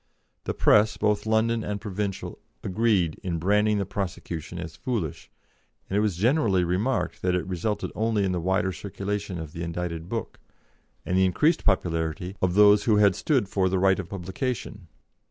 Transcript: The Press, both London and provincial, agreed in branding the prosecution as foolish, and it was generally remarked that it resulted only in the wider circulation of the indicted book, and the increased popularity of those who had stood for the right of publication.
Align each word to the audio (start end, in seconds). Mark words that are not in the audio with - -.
The 0.45 0.55
Press, 0.55 0.97
both 0.97 1.27
London 1.27 1.63
and 1.63 1.79
provincial, 1.79 2.39
agreed 2.63 3.19
in 3.21 3.37
branding 3.37 3.77
the 3.77 3.85
prosecution 3.85 4.57
as 4.57 4.75
foolish, 4.75 5.29
and 5.87 5.95
it 5.95 5.99
was 5.99 6.15
generally 6.17 6.63
remarked 6.63 7.21
that 7.21 7.35
it 7.35 7.45
resulted 7.45 7.91
only 7.93 8.23
in 8.25 8.31
the 8.31 8.39
wider 8.39 8.71
circulation 8.71 9.37
of 9.37 9.53
the 9.53 9.61
indicted 9.61 10.09
book, 10.09 10.39
and 11.05 11.15
the 11.19 11.25
increased 11.25 11.63
popularity 11.65 12.35
of 12.41 12.55
those 12.55 12.85
who 12.85 12.95
had 12.97 13.15
stood 13.15 13.47
for 13.47 13.69
the 13.69 13.77
right 13.77 13.99
of 13.99 14.09
publication. 14.09 14.87